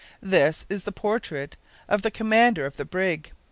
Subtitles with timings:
[0.23, 1.57] That is a portrait
[1.87, 3.33] of the commander of the brig.